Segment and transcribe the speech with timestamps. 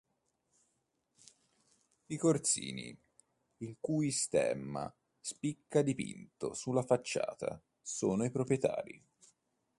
[2.07, 2.97] I Corsini,
[3.57, 9.05] il cui stemma spicca dipinto sulla facciata, sono i proprietari.